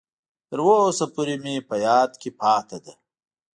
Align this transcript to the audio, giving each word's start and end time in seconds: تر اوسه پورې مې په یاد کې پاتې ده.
تر 0.49 0.59
اوسه 0.67 1.05
پورې 1.13 1.35
مې 1.43 1.55
په 1.69 1.75
یاد 1.87 2.11
کې 2.21 2.29
پاتې 2.39 2.77
ده. 2.85 2.93